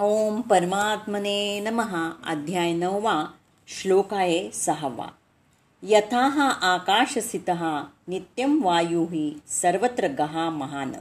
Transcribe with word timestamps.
ओम 0.00 0.40
परमात्मने 0.40 1.60
नमः. 1.60 2.10
अध्याय 2.26 2.72
नववा. 2.72 3.24
श्लोकाय 3.68 4.50
सहावा. 4.50 5.06
यथा 5.82 6.26
हा 6.26 6.48
आकाशसितः 6.48 7.82
नित्यं 8.08 8.60
ही 9.06 9.40
सर्वत्र 9.48 10.06
गहा 10.06 10.50
महान. 10.50 10.92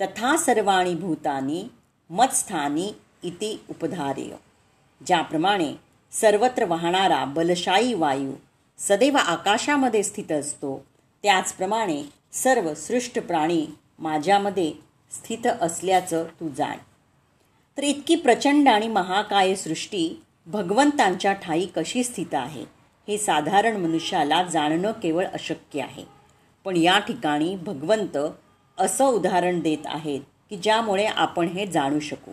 तथा 0.00 0.36
सर्वाणी 0.36 0.94
भूतानी 0.94 1.68
मत्स्थानी 2.10 2.92
इति 3.22 3.56
उपधारेय. 3.70 4.36
ज्याप्रमाणे 5.06 5.74
सर्वत्र 6.12 6.64
वाहणारा 6.64 7.24
बलशायी 7.24 7.94
वायू 7.94 8.32
सदैव 8.78 9.16
आकाशामध्ये 9.16 10.02
स्थित 10.02 10.32
असतो. 10.32 10.84
त्याचप्रमाणे 11.22 12.02
सर्व 12.32 12.74
सृष्ट 12.74 13.26
प्राणी 13.26 13.66
माझ्यामध्ये 13.98 14.72
स्थित 15.10 15.46
असल्याचं 15.46 16.24
तू 16.40 16.48
जाण. 16.48 16.76
तर 17.78 17.82
इतकी 17.82 18.14
प्रचंड 18.16 18.68
आणि 18.68 18.88
महाकाय 18.88 19.54
सृष्टी 19.54 20.08
भगवंतांच्या 20.46 21.32
ठाई 21.32 21.66
कशी 21.76 22.04
स्थित 22.04 22.34
आहे 22.34 22.64
हे 23.08 23.18
साधारण 23.18 23.76
मनुष्याला 23.76 24.42
जाणणं 24.42 24.92
केवळ 24.92 25.24
अशक्य 25.26 25.80
आहे. 25.80 26.04
पण 26.64 26.76
या 26.76 26.98
ठिकाणी 26.98 27.54
भगवंत 27.56 28.16
असं 28.78 29.04
उदाहरण 29.04 29.60
देत 29.60 29.86
आहेत 29.86 30.20
की 30.50 30.56
ज्यामुळे 30.56 31.04
आपण 31.06 31.48
हे 31.48 31.66
जाणू 31.66 32.00
शकू. 32.00 32.32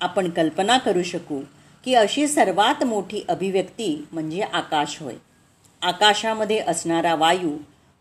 आपण 0.00 0.30
कल्पना 0.30 0.78
करू 0.78 1.02
शकू 1.02 1.40
की 1.84 1.94
अशी 1.94 2.26
सर्वात 2.28 2.84
मोठी 2.84 3.24
अभिव्यक्ती 3.28 4.06
म्हणजे 4.12 4.40
आकाश 4.40 4.98
होय. 5.02 5.14
आकाशामध्ये 5.82 6.58
असणारा 6.58 7.14
वायू 7.14 7.56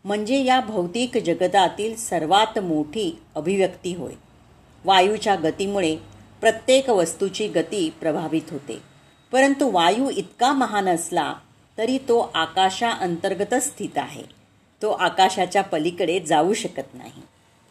म्हणजे 0.05 0.43
या 0.43 0.59
भौतिक 0.59 1.17
जगतातील 1.17 1.95
सर्वात 1.95 2.59
मोठी 2.59 3.11
अभिव्यक्ती 3.35 3.93
होय. 3.95 4.13
वायूच्या 4.85 5.35
गतीमुळे 5.35 5.95
प्रत्येक 6.41 6.89
वस्तूची 6.89 7.47
गती 7.47 7.89
प्रभावित 7.89 8.41
होते. 8.51 8.81
परंतु 9.31 9.71
वायू 9.71 10.09
इतका 10.09 10.51
महान 10.51 10.87
असला 10.87 11.33
तरी 11.77 11.97
तो 11.97 12.31
आकाशा 12.33 12.91
अंतर्गतच 12.91 13.63
स्थित 13.63 13.97
आहे. 13.97 14.23
तो 14.81 14.91
आकाशाच्या 14.91 15.61
पलीकडे 15.61 16.19
जाऊ 16.19 16.53
शकत 16.53 16.93
नाही. 16.93 17.21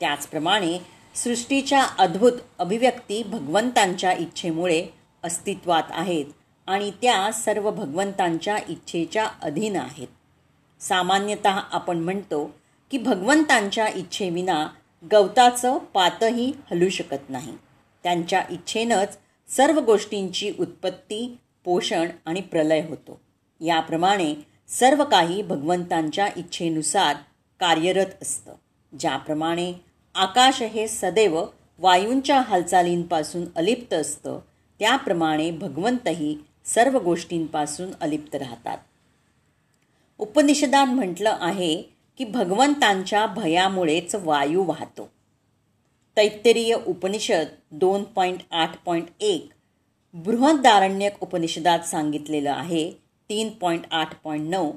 त्याचप्रमाणे 0.00 0.78
सृष्टीच्या 1.14 1.82
अद्भुत 1.98 2.32
अभिव्यक्ती 2.58 3.22
भगवंतांच्या 3.22 4.12
इच्छेमुळे 4.12 4.86
अस्तित्वात 5.22 5.82
आहेत 5.90 6.24
आणि 6.66 6.90
त्या 6.90 7.32
सर्व 7.32 7.70
भगवंतांच्या 7.70 8.58
इच्छेच्या 8.68 9.28
अधीन 9.42 9.76
आहेत. 9.76 10.08
सामान्यतः 10.82 11.60
आपण 11.72 11.98
म्हणतो 11.98 12.54
की 12.90 12.98
भगवंतांच्या 12.98 13.88
इच्छेविना 13.88 14.68
गवताचं 15.12 15.78
पातही 15.78 16.52
हलू 16.70 16.88
शकत 16.88 17.30
नाही. 17.30 17.52
त्यांच्या 18.02 18.44
इच्छेनंच 18.50 19.18
सर्व 19.48 19.80
गोष्टींची 19.80 20.52
उत्पत्ती 20.60 21.38
पोषण 21.64 22.08
आणि 22.24 22.40
प्रलय 22.40 22.80
होतो. 22.88 23.20
याप्रमाणे 23.60 24.34
सर्व 24.68 25.04
काही 25.04 25.42
भगवंतांच्या 25.42 26.28
इच्छेनुसार 26.36 27.16
कार्यरत 27.60 28.22
असतं. 28.22 28.54
ज्याप्रमाणे 28.98 29.72
आकाश 30.14 30.62
हे 30.62 30.88
सदैव 30.88 31.44
वायूंच्या 31.78 32.40
हालचालींपासून 32.40 33.44
अलिप्त 33.56 33.94
असतं 33.94 34.38
त्याप्रमाणे 34.78 35.50
भगवंतही 35.50 36.38
सर्व 36.64 36.98
गोष्टींपासून 36.98 37.90
अलिप्त 38.00 38.34
राहतात. 38.34 38.78
उपनिषदात 40.18 40.86
म्हटलं 40.86 41.36
आहे 41.40 41.82
की 42.18 42.24
भगवंतांच्या 42.24 43.26
भयामुळेच 43.26 44.14
वायू 44.14 44.64
वाहतो. 44.64 45.08
तैत्तरीय 46.16 46.76
उपनिषद 46.86 47.44
दोन 47.70 48.04
पॉईंट 48.04 48.38
आठ 48.50 48.84
पॉईंट 48.84 49.06
एक 49.20 49.48
बृहदारण्यक 50.14 51.22
उपनिषदात 51.22 51.78
सांगितलेलं 51.78 52.50
आहे. 52.50 52.92
तीन 53.28 53.48
पॉईंट 53.50 53.82
आठ 53.90 54.22
पॉईंट 54.22 54.50
नऊ. 54.50 54.72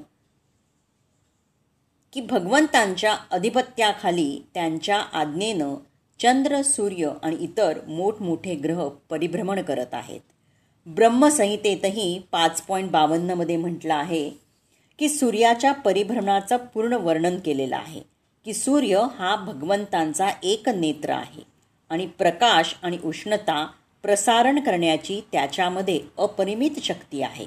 की 2.14 2.22
भगवंतांच्या 2.22 3.18
अधिपत्याखाली 3.32 4.42
त्यांच्या 4.54 4.98
आज्ञेनं 5.00 5.76
चंद्र 6.20 6.62
सूर्य 6.62 7.12
आणि 7.24 7.36
इतर 7.36 7.80
मोठमोठे 7.88 8.56
ग्रह 8.56 8.88
परिभ्रमण 8.88 9.62
करत 9.62 9.94
आहेत. 9.94 10.22
ब्रह्मसंहितेतही 10.86 12.22
पाच 12.32 12.62
पॉईंट 12.62 12.92
बावन्नमध्ये 12.92 13.58
म्हटलं 13.58 13.94
आहे 13.94 14.30
की 15.00 15.10
सूर्याच्या 15.10 15.72
परिभ्रमणाचं 15.72 16.58
पूर्ण 16.58 16.94
वर्णन 16.94 17.40
केलेलं 17.40 17.76
आहे. 17.76 18.19
की 18.46 18.54
सूर्य 18.54 19.06
हा 19.20 19.36
भगवंतांचा 19.36 20.30
एक 20.44 20.70
नेत्र 20.70 21.10
आहे 21.10 21.44
आणि 21.90 22.06
प्रकाश 22.08 22.76
आणि 22.84 22.98
उष्णता 23.04 23.68
प्रसारण 24.04 24.60
करण्याची 24.60 25.22
त्याच्यामध्ये 25.32 26.00
अपरिमित 26.18 26.72
शक्ती 26.84 27.22
आहे. 27.22 27.46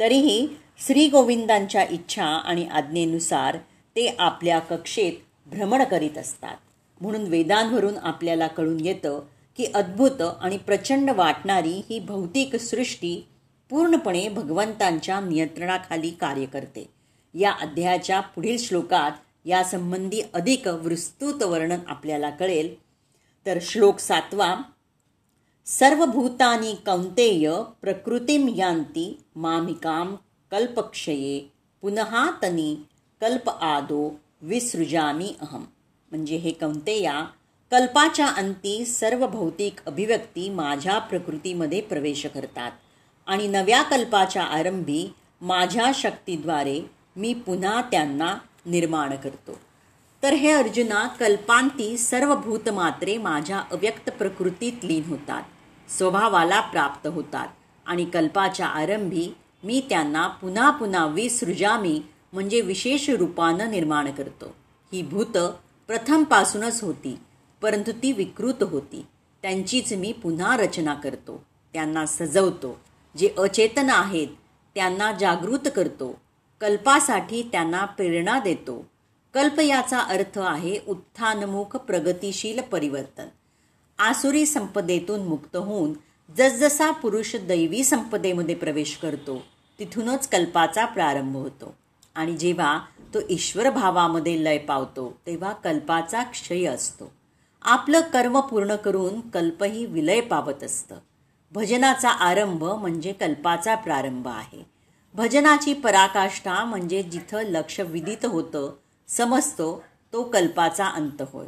तरीही 0.00 0.48
श्री 0.86 1.08
गोविंदांच्या 1.08 1.84
इच्छा 1.90 2.24
आणि 2.24 2.66
आज्ञेनुसार 2.66 3.56
ते 3.96 4.16
आपल्या 4.18 4.58
कक्षेत 4.58 5.12
भ्रमण 5.46 5.84
करीत 5.84 6.18
असतात. 6.18 6.56
म्हणून 7.00 7.22
वेदांवरून 7.22 7.98
आपल्याला 8.02 8.46
कळून 8.46 8.86
येतं 8.86 9.20
की 9.56 9.64
अद्भुत 9.74 10.22
आणि 10.22 10.56
प्रचंड 10.56 11.10
वाटणारी 11.10 11.82
ही 11.90 11.98
भौतिक 11.98 12.56
सृष्टी 12.56 13.26
पूर्णपणे 13.70 14.28
भगवंतांच्या 14.28 15.20
नियंत्रणाखाली 15.20 16.10
कार्य 16.10 16.44
करते. 16.44 16.90
या 17.34 17.52
अध्यायाच्या 17.52 18.20
पुढील 18.20 18.58
श्लोकात 18.58 19.10
यासंबंधी 19.44 20.22
अधिक 20.34 20.68
विस्तृत 20.68 21.42
वर्णन 21.42 21.78
आपल्याला 21.88 22.30
कळेल. 22.30 22.74
तर 23.46 23.58
श्लोक 23.62 23.98
सातवा 23.98 24.54
सर्वभूतानी 25.66 26.74
कौंतेय 26.86 27.52
प्रकृतीम 27.82 28.48
यांती 28.48 29.18
मामिकाम 29.36 30.14
कल्पक्षये 30.50 31.40
पुन्हा 31.82 32.30
तनी 32.42 32.74
कल्प 33.20 33.50
आदो 33.50 34.20
विसृजामी 34.42 35.34
अहम. 35.40 35.64
म्हणजे 36.10 36.36
हे 36.36 36.50
कौंतेया 36.50 37.24
कल्पाच्या 37.70 38.26
अंती 38.26 38.84
सर्व 38.84 39.26
भौतिक 39.26 39.80
अभिव्यक्ती 39.86 40.48
माझ्या 40.48 40.98
प्रकृतीमध्ये 40.98 41.80
प्रवेश 41.80 42.26
करतात 42.26 42.70
आणि 43.26 43.46
नव्या 43.48 43.82
कल्पाच्या 43.82 44.42
आरंभी 44.42 45.08
माझ्या 45.40 45.90
शक्तीद्वारे 45.94 46.80
मी 47.16 47.34
पुन्हा 47.34 47.82
त्यांना 47.82 48.34
निर्माण 48.70 49.16
करतो. 49.16 49.58
तर 50.22 50.32
हे 50.32 50.50
अर्जुना 50.50 51.06
कल्पांती 51.06 51.98
सर्व 51.98 52.34
भूतमात्रे 52.34 53.18
माझ्या 53.18 53.58
अव्यक्त 53.58 54.10
प्रकृतीत 54.10 54.84
लीन 54.84 55.02
होतात. 55.04 55.42
स्वभावाला 55.90 56.60
प्राप्त 56.60 57.06
होतात. 57.06 57.48
आणि 57.86 58.04
कल्पाच्या 58.04 58.66
आरंभी 58.66 59.28
मी 59.64 59.82
त्यांना 59.88 60.26
पुन्हा 60.26 60.70
पुन्हा 60.70 61.06
विसृजामी 61.06 62.02
म्हणजे 62.32 62.60
विशेष 62.60 63.10
रूपानं 63.10 63.70
निर्माण 63.70 64.12
करतो. 64.12 64.54
ही 64.92 65.02
भूत 65.02 65.38
प्रथमपासूनच 65.86 66.82
होती 66.82 67.18
परंतु 67.62 67.92
ती 67.92 68.12
विकृत 68.12 68.62
होती. 68.62 69.06
त्यांचीच 69.42 69.92
मी 69.92 70.12
पुन्हा 70.12 70.56
रचना 70.56 70.94
करतो. 70.94 71.44
त्यांना 71.72 72.06
सजवतो. 72.06 72.80
जे 73.18 73.34
अचेतन 73.38 73.90
आहेत 73.90 74.28
त्यांना 74.74 75.12
जागृत 75.12 75.68
करतो. 75.76 76.20
कल्पासाठी 76.60 77.48
त्यांना 77.52 77.84
प्रेरणा 77.84 78.40
देतो. 78.40 78.86
कल्प 79.34 79.60
याचा 79.60 79.98
अर्थ 79.98 80.38
आहे 80.38 80.78
उत्थानमुख 80.88 81.76
प्रगतिशील 81.76 82.60
परिवर्तन. 82.60 83.26
आसुरी 83.98 84.46
संपदेतून 84.46 85.20
मुक्त 85.20 85.56
होऊन 85.56 85.92
जसजसा 86.36 86.90
पुरुष 86.90 87.36
दैवी 87.36 87.84
संपदेमध्ये 87.84 88.54
प्रवेश 88.54 88.96
करतो 88.96 89.44
तिथूनच 89.78 90.28
कल्पाचा 90.28 90.84
प्रारंभ 90.84 91.36
होतो. 91.36 91.74
आणि 92.14 92.36
जेव्हा 92.36 92.80
तो 93.14 93.18
ईश्वर 93.30 93.70
भावामध्ये 93.70 94.44
लय 94.44 94.58
पावतो 94.58 95.20
तेव्हा 95.26 95.52
कल्पाचा 95.52 96.22
क्षय 96.22 96.64
असतो. 96.64 97.12
आपलं 97.62 98.00
कर्म 98.00 98.40
पूर्ण 98.40 98.76
करून 98.76 99.20
कल्पही 99.20 99.86
विलय 99.86 100.20
पावत 100.20 100.62
असतं. 100.62 100.96
भजनाचा 101.52 102.08
आरंभ 102.08 102.64
म्हणजे 102.64 103.12
कल्पाचा 103.12 103.74
प्रारंभ 103.74 104.28
आहे. 104.28 104.69
भजनाची 105.14 105.72
पराकाष्ठा 105.72 106.64
म्हणजे 106.64 107.02
जिथं 107.02 107.42
लक्ष 107.42 107.80
विदित 107.80 108.26
होतं 108.26 108.72
समजतो 109.08 109.82
तो 110.12 110.22
कल्पाचा 110.22 110.86
अंत 110.86 111.22
होय. 111.32 111.46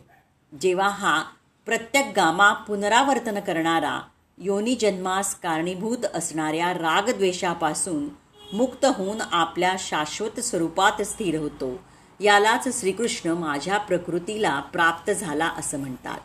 जेव्हा 0.61 0.89
हा 0.89 1.23
प्रत्येक 1.67 2.13
गामा 2.17 2.53
पुनरावर्तन 2.53 3.41
करणारा 3.41 4.01
योनी 4.39 4.75
जन्मास 4.75 5.35
कारणीभूत 5.35 6.05
असणाऱ्या 6.15 6.73
रागद्वेषापासून 6.73 8.09
मुक्त 8.53 8.85
होऊन 8.85 9.21
आपल्या 9.21 9.75
शाश्वत 9.79 10.41
स्वरूपात 10.41 11.03
स्थिर 11.03 11.39
होतो 11.39 11.81
यालाच 12.21 12.81
श्रीकृष्ण 12.81 13.31
माझ्या 13.31 13.79
प्रकृतीला 13.79 14.61
प्राप्त 14.61 15.11
झाला 15.11 15.47
असं 15.47 15.79
म्हणतात. 15.79 16.19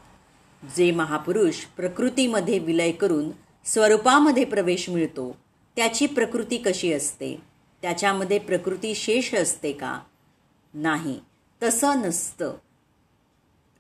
जे 0.78 0.92
महापुरुष 0.92 1.56
प्रकृतीमध्ये 1.78 2.60
विलय 2.60 2.92
करून 2.92 3.30
स्वरूपामध्ये 3.66 4.46
प्रवेश 4.46 4.90
मिळतो 4.90 5.36
त्याची 5.78 6.06
प्रकृती 6.06 6.58
कशी 6.58 6.94
असते? 6.94 7.42
त्याच्यामध्ये 7.82 8.40
प्रकृती 8.40 8.96
शेष 8.96 9.34
असते 9.34 9.72
का? 9.72 10.00
नाही. 10.74 11.20
तसं 11.64 12.02
नसतं. 12.02 12.54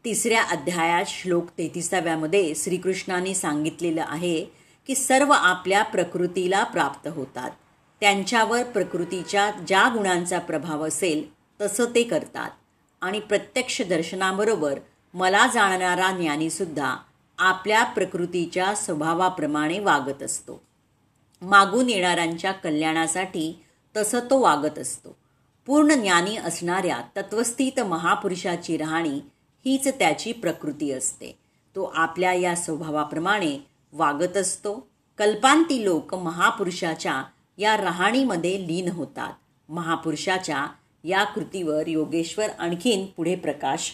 तिसऱ्या 0.05 0.43
अध्यायात 0.43 1.05
श्लोक 1.07 1.45
तेहतीसाव्यामध्ये 1.57 2.53
श्रीकृष्णाने 2.55 3.33
सांगितलेलं 3.33 4.05
आहे 4.07 4.45
की 4.87 4.95
सर्व 4.95 5.31
आपल्या 5.31 5.83
प्रकृतीला 5.83 6.63
प्राप्त 6.63 7.07
होतात. 7.07 7.51
त्यांच्यावर 7.99 8.63
प्रकृतीच्या 8.63 9.51
ज्या 9.51 9.87
गुणांचा 9.87 10.39
प्रभाव 10.39 10.87
असेल 10.87 11.29
तसं 11.61 11.85
ते 11.85 12.03
करतात. 12.03 12.49
आणि 13.01 13.19
प्रत्यक्ष 13.19 13.81
दर्शनाबरोबर 13.81 14.79
मला 15.13 15.47
जाणणारा 15.53 16.11
ज्ञानीसुद्धा 16.11 16.95
आपल्या 17.37 17.83
प्रकृतीच्या 17.83 18.75
स्वभावाप्रमाणे 18.75 19.79
वागत 19.79 20.23
असतो. 20.23 20.66
मागून 21.41 21.89
येणाऱ्यांच्या 21.89 22.51
कल्याणासाठी 22.51 23.63
तसं 23.97 24.19
तो 24.19 24.39
वागत 24.39 24.79
असतो. 24.79 25.15
पूर्ण 25.65 25.93
ज्ञानी 25.93 26.37
असणाऱ्या 26.37 27.01
तत्वस्थित 27.17 27.79
महापुरुषाची 27.79 28.77
राहणी 28.77 29.19
हीच 29.65 29.87
त्याची 29.87 30.31
प्रकृती 30.31 30.91
असते. 30.91 31.31
तो 31.75 31.83
आपल्या 31.83 32.33
या 32.33 32.55
स्वभावाप्रमाणे 32.55 33.57
वागत 33.93 34.37
असतो. 34.37 34.87
कल्पांती 35.17 35.83
लोक 35.83 36.15
महापुरुषाच्या 36.15 37.23
या 37.57 37.77
राहणीमध्ये 37.77 38.67
लीन 38.67 38.89
होतात. 38.89 39.33
महापुरुषाच्या 39.69 40.67
या 41.03 41.23
कृतीवर 41.23 41.87
योगेश्वर 41.87 42.49
आणखीन 42.49 43.05
पुढे 43.05 43.35
प्रकाश 43.35 43.91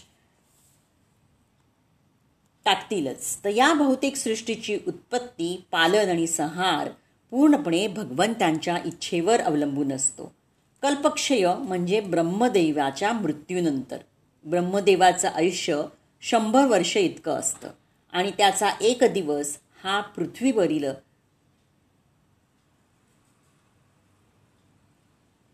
टाकतीलच. 2.66 3.44
तर 3.44 3.50
या 3.50 3.74
भौतिक 3.74 4.16
सृष्टीची 4.16 4.80
उत्पत्ती 4.88 5.64
पालन 5.72 6.10
आणि 6.10 6.28
संहार 6.28 6.90
पूर्णपणे 7.34 7.88
भगवंतांच्या 7.88 8.78
इच्छेवर 8.86 9.42
अवलंबून 9.42 9.94
असतो. 9.94 10.36
कल्पक्षय 10.82 11.54
म्हणजे 11.58 12.00
ब्रह्मदेवाच्या 12.00 13.14
मृत्यूनंतर. 13.14 13.98
ब्रह्मदेवाचं 14.46 15.28
आयुष्य 15.28 15.82
शंभर 16.22 16.66
वर्ष 16.66 16.98
इतकं 16.98 17.32
असतं. 17.32 17.70
आणि 18.12 18.32
त्याचा 18.32 18.70
एक 18.82 19.04
दिवस 19.04 19.58
हा 19.84 20.02
पृथ्वीवरील 20.02 20.86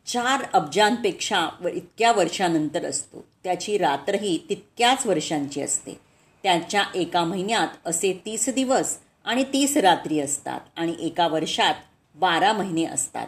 चार 0.05 0.43
अब्जांपेक्षा 0.53 1.49
व 1.61 1.67
इतक्या 1.67 2.11
वर्षानंतर 2.11 2.85
असतो. 2.85 3.25
त्याची 3.43 3.77
रात्रही 3.77 4.45
तितक्याच 4.49 5.05
वर्षांची 5.05 5.61
असते. 5.61 5.99
त्याच्या 6.43 6.83
एका 6.95 7.23
महिन्यात 7.23 7.67
असे 7.85 8.21
तीस 8.25 8.49
दिवस 8.49 8.97
आणि 9.29 9.43
तीस 9.53 9.77
रात्री 9.77 10.19
असतात 10.19 10.59
आणि 10.75 10.95
एका 10.99 11.27
वर्षात 11.27 11.73
बारा 12.15 12.53
महिने 12.53 12.83
असतात. 12.83 13.27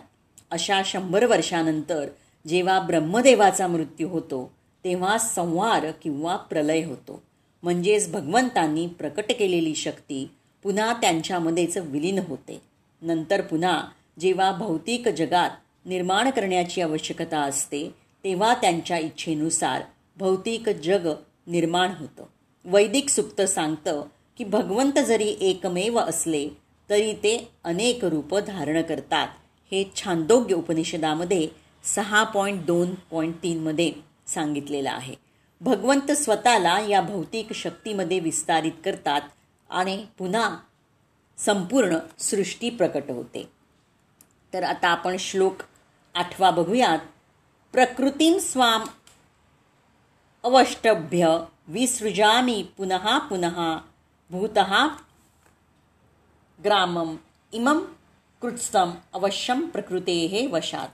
अशा 0.51 0.81
शंभर 0.85 1.25
वर्षानंतर 1.25 2.07
जेव्हा 2.47 2.79
ब्रह्मदेवाचा 2.79 3.67
मृत्यू 3.67 4.09
होतो 4.09 4.51
तेव्हा 4.83 5.17
संहार 5.17 5.91
किंवा 5.91 6.35
प्रलय 6.35 6.83
होतो. 6.83 7.21
म्हणजेच 7.63 8.11
भगवंतांनी 8.11 8.87
प्रकट 8.87 9.31
केलेली 9.39 9.75
शक्ती 9.75 10.31
पुन्हा 10.63 10.93
त्यांच्यामध्येच 10.93 11.77
विलीन 11.77 12.19
होते. 12.19 12.61
नंतर 13.01 13.41
पुन्हा 13.41 13.83
जेव्हा 14.19 14.51
भौतिक 14.51 15.07
जगात 15.07 15.49
निर्माण 15.85 16.29
करण्याची 16.29 16.81
आवश्यकता 16.81 17.39
असते 17.39 17.89
तेव्हा 18.23 18.53
त्यांच्या 18.53 18.97
इच्छेनुसार 18.97 19.81
भौतिक 20.17 20.69
जग 20.69 21.13
निर्माण 21.47 21.91
होतं. 21.99 22.23
वैदिक 22.65 23.09
सुक्त 23.09 23.41
सांगतं 23.41 24.03
की 24.37 24.43
भगवंत 24.43 24.99
जरी 24.99 25.37
एकमेव 25.41 25.99
असले 25.99 26.49
तरी 26.89 27.13
ते 27.13 27.51
अनेक 27.63 28.05
रूप 28.05 28.37
धारण 28.37 28.81
करतात. 28.81 29.27
हे 29.71 29.91
छांदोग्य 29.95 30.55
उपनिषदामध्ये 30.55 31.47
सहा 31.83 32.23
पॉईंट 32.23 32.65
दोन 32.65 32.95
पॉईंट 32.95 33.35
तीनमध्ये 33.43 33.93
सांगितलेलं 34.27 34.91
आहे. 34.91 35.15
भगवंत 35.61 36.11
स्वतःला 36.11 36.79
या 36.79 37.01
भौतिक 37.01 37.53
शक्तीमध्ये 37.53 38.19
विस्तारित 38.19 38.71
करतात 38.85 39.21
आणि 39.69 40.05
पुन्हा 40.17 40.57
संपूर्ण 41.37 41.97
सृष्टी 42.19 42.69
प्रकट 42.69 43.03
होते. 43.09 43.49
तर 44.53 44.63
आता 44.63 44.87
आपण 44.87 45.15
श्लोक 45.19 45.55
आठवा 46.15 46.51
बघूयात. 46.51 46.99
प्रकृतीं 47.73 48.39
स्वाम 48.39 48.83
अवष्टभ्य 50.43 51.37
विसृजामी 51.67 52.65
पुनः 52.77 53.17
पुनः 53.17 53.77
भूतः 54.31 54.87
ग्रामम 56.63 57.15
इमम 57.53 57.79
कृत्सम 58.41 58.91
अवश्यम 59.13 59.65
प्रकृतेः 59.67 60.47
वशात। 60.51 60.87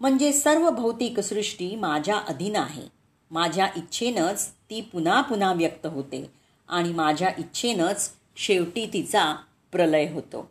म्हणजे 0.00 0.32
सर्व 0.32 0.70
भौतिक 0.70 1.20
सृष्टी 1.20 1.76
माझ्या 1.76 2.16
अधीन 2.18 2.56
आहे। 2.56 2.82
माझ्या 3.30 3.68
इच्छेनंच 3.76 4.48
ती 4.70 4.80
पुन्हा 4.80 5.20
पुन्हा 5.20 5.52
व्यक्त 5.52 5.86
होते 5.86 6.30
आणि 6.68 6.92
माझ्या 6.92 7.30
इच्छेनंच 7.38 8.10
शेवटी 8.36 8.86
तिचा 8.92 9.34
प्रलय 9.72 10.08
होतो। 10.12 10.50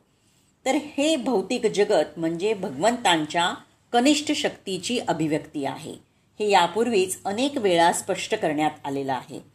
तर 0.66 0.76
हे 0.76 1.16
भौतिक 1.16 1.66
जगत 1.66 2.20
म्हणजे 2.20 2.54
भगवंतांच्या 2.54 3.54
कनिष्ठ 3.94 4.32
शक्तीची 4.32 5.00
अभिव्यक्ती 5.00 5.66
आहे। 5.66 5.96
हे 6.40 6.50
यापूर्वीच 6.50 7.20
अनेक 7.26 7.58
वेळा 7.58 7.92
स्पष्ट 7.94 8.36
करण्यात 8.36 8.86
आलेलं 8.86 9.14
आहे। 9.14 9.55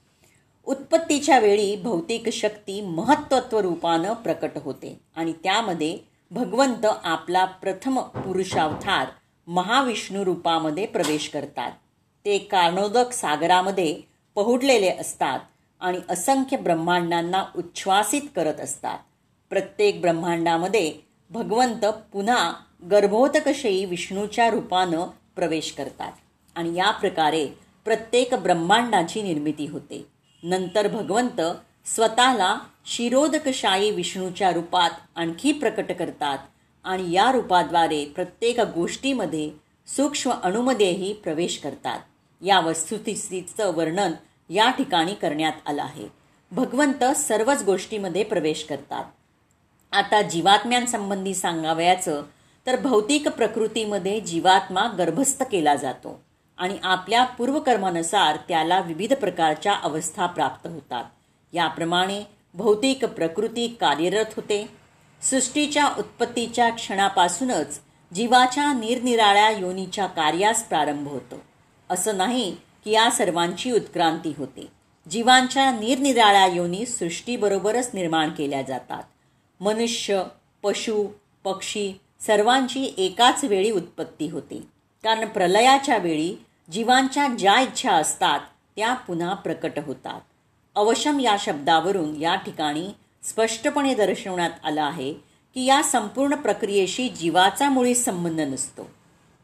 उत्पत्तीच्या 0.65 1.39
वेळी 1.39 1.77
भौतिक 1.77 2.29
शक्ती 2.29 2.81
महत्त्वत्व 2.81 3.59
रूपानं 3.59 4.13
प्रकट 4.13 4.51
होते 4.57 5.01
आणि 5.17 5.33
त्यामध्ये 5.33 5.99
भगवंत 6.31 6.87
आपला 7.05 7.45
प्रथम 7.45 8.01
पुरुषावतार 8.01 9.07
महाविष्णू 9.47 10.25
रूपामध्ये 10.25 10.87
प्रवेश 10.87 11.29
करतात. 11.29 11.71
ते 12.25 12.39
कारणोदक 12.39 13.13
सागरामध्ये 13.13 14.01
पहुडलेले 14.35 14.89
असतात 14.89 15.39
आणि 15.81 15.99
असंख्य 16.09 16.57
ब्रह्मांडांना 16.57 17.45
उच्छ्वासित 17.57 18.23
करत 18.37 18.61
असतात. 18.61 18.99
प्रत्येक 19.51 20.01
ब्रह्मांडामध्ये 20.01 20.93
भगवंत 21.31 21.85
पुन्हा 22.13 22.53
गर्भोतकशयी 22.91 23.85
विष्णूच्या 23.85 24.51
रूपानं 24.51 25.07
प्रवेश 25.37 25.73
करतात 25.73 26.13
आणि 26.57 26.75
या 26.75 26.91
प्रकारे 26.91 27.47
प्रत्येक 27.85 28.35
ब्रह्मांडाची 28.35 29.23
निर्मिती 29.23 29.67
होते. 29.67 30.20
नंतर 30.43 30.89
भगवंत 30.89 31.41
स्वतःला 31.87 32.59
शिरोदकशाही 32.87 33.91
विष्णूच्या 33.91 34.53
रूपात 34.53 34.91
आणखी 35.17 35.53
प्रकट 35.53 35.93
करतात 35.93 36.39
आणि 36.85 37.13
या 37.13 37.33
रूपाद्वारे 37.33 38.05
प्रत्येक 38.05 38.61
गोष्टीमध्ये 38.61 39.51
सूक्ष्म 39.87 40.31
अणुमध्येही 40.31 41.13
प्रवेश 41.13 41.59
करतात. 41.59 41.99
या 42.45 42.61
वस्तुस्थितीचं 42.61 43.77
वर्णन 43.77 44.13
या 44.51 44.71
ठिकाणी 44.71 45.15
करण्यात 45.15 45.53
आलं 45.67 45.83
आहे. 45.83 46.09
भगवंत 46.53 47.05
सर्वच 47.05 47.63
गोष्टीमध्ये 47.63 48.25
प्रवेश 48.25 48.65
करतात. 48.65 49.05
आता 49.93 50.23
जीवात्म्यांसंबंधी 50.23 51.35
सांगावयाचं 51.35 52.23
तर 52.67 52.81
भौतिक 52.81 53.29
प्रकृतीमध्ये 53.29 54.21
जीवात्मा 54.21 54.87
गर्भस्थ 54.99 55.43
केला 55.43 55.75
जातो. 55.75 56.23
आणि 56.61 56.77
आपल्या 56.83 57.25
पूर्वकर्मानुसार 57.25 58.37
त्याला 58.49 58.81
विविध 58.81 59.13
प्रकारच्या 59.13 59.73
अवस्था 59.73 60.27
प्राप्त 60.27 60.67
होतात. 60.67 61.05
याप्रमाणे 61.53 62.23
भौतिक 62.55 63.05
प्रकृती 63.05 63.77
कार्यरत 63.81 64.27
होते. 64.37 64.69
सृष्टीच्या 65.23 65.89
उत्पत्तीच्या 65.99 66.71
क्षणापासूनच 66.71 67.81
जीवाच्या 68.15 68.73
निरनिराळ्या 68.73 69.51
योनीच्या 69.51 70.07
कार्यास 70.07 70.69
प्रारंभ 70.69 71.09
होतो. 71.09 71.43
असं 71.91 72.17
नाही 72.17 72.57
की 72.85 72.91
या 72.91 73.11
सर्वांची 73.11 73.73
उत्क्रांती 73.73 74.35
होते. 74.39 74.67
जीवांच्या 75.11 75.73
निरनिराळ्या 75.73 76.47
योनी 76.47 76.87
सृष्टीबरोबरच 76.87 77.91
निर्माण 77.95 78.31
केल्या 78.31 78.63
जातात. 78.63 79.03
मनुष्य 79.61 80.23
पशु 80.63 81.09
पक्षी 81.45 82.01
सर्वांची 82.21 82.95
एकाच 82.99 83.45
वेळी 83.45 83.71
उत्पत्ती 83.71 84.29
होते. 84.29 84.81
कारण 85.05 85.29
प्रलयाच्या 85.29 85.97
वेळी 85.97 86.45
जीवांच्या 86.73 87.27
ज्या 87.39 87.61
इच्छा 87.61 87.93
असतात 87.93 88.41
त्या 88.77 88.95
पुन्हा 88.95 89.35
प्रकट 89.35 89.79
होतात. 89.87 90.21
अवशम 90.75 91.21
या 91.21 91.37
शब्दावरून 91.39 92.17
या 92.17 92.35
ठिकाणी 92.35 92.89
स्पष्टपणे 93.23 93.95
दर्शवण्यात 93.95 94.51
आलं 94.65 94.83
आहे 94.83 95.13
की 95.55 95.65
या 95.65 95.83
संपूर्ण 95.83 96.35
प्रक्रियेशी 96.35 97.09
जीवाचा 97.09 97.69
मुळी 97.69 97.95
संबंध 97.95 98.41
नसतो. 98.41 98.91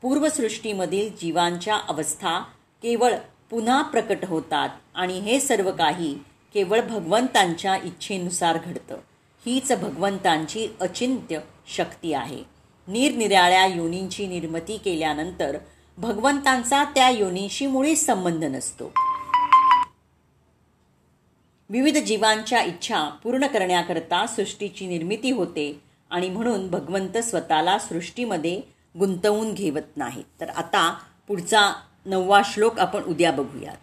पूर्वसृष्टीमधील 0.02 1.10
जीवांच्या 1.20 1.76
अवस्था 1.88 2.38
केवळ 2.82 3.12
पुन्हा 3.50 3.82
प्रकट 3.82 4.24
होतात 4.24 4.68
आणि 4.94 5.18
हे 5.18 5.40
सर्व 5.40 5.70
काही 5.70 6.14
केवळ 6.54 6.80
भगवंतांच्या 6.80 7.76
इच्छेनुसार 7.76 8.58
घडतं. 8.64 8.96
हीच 9.46 9.72
भगवंतांची 9.72 10.68
अचिंत्य 10.80 11.38
शक्ती 11.76 12.12
आहे. 12.12 12.42
निरनिराळ्या 12.88 13.66
योनींची 13.66 14.26
निर्मिती 14.26 14.76
केल्यानंतर 14.76 15.56
भगवंतांचा 15.98 16.84
त्या 16.84 17.10
योनीशी 17.10 17.66
मुळीच 17.66 18.06
संबंध 18.06 18.44
नसतो. 18.44 18.92
विविध 21.70 21.98
जीवांच्या 21.98 22.62
इच्छा 22.62 23.08
पूर्ण 23.08 23.46
करण्याकरता 23.46 24.26
सृष्टीची 24.26 24.86
निर्मिती 24.86 25.30
होते 25.30 25.82
आणि 26.10 26.28
म्हणून 26.30 26.70
भगवंत 26.70 27.18
स्वतःला 27.18 27.78
सृष्टीमध्ये 27.78 28.60
गुंतवून 28.98 29.54
घेवत 29.54 29.96
नाहीत. 29.96 30.24
तर 30.40 30.48
आता 30.48 30.98
पुढचा 31.28 31.72
नववा 32.06 32.42
श्लोक 32.44 32.78
आपण 32.78 33.02
उद्या 33.02 33.32
बघूयात. 33.32 33.76